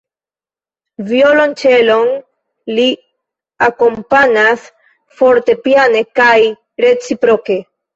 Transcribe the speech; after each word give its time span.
Violonĉelon; 1.11 2.09
li 2.79 2.87
akompanas 3.69 4.67
fortepiane 5.23 6.07
kaj 6.21 6.37
reciproke. 6.87 7.65